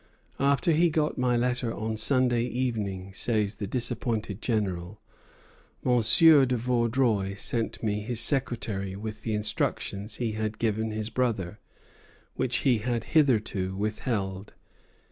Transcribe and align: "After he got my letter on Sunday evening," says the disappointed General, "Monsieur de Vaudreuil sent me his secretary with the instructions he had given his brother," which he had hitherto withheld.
"After 0.39 0.71
he 0.71 0.89
got 0.89 1.19
my 1.19 1.37
letter 1.37 1.71
on 1.71 1.95
Sunday 1.95 2.41
evening," 2.45 3.13
says 3.13 3.53
the 3.61 3.67
disappointed 3.67 4.41
General, 4.41 4.99
"Monsieur 5.83 6.43
de 6.47 6.57
Vaudreuil 6.57 7.35
sent 7.35 7.83
me 7.83 7.99
his 7.99 8.19
secretary 8.19 8.95
with 8.95 9.21
the 9.21 9.35
instructions 9.35 10.15
he 10.15 10.31
had 10.31 10.57
given 10.57 10.89
his 10.89 11.11
brother," 11.11 11.59
which 12.33 12.55
he 12.65 12.79
had 12.79 13.03
hitherto 13.13 13.75
withheld. 13.75 14.55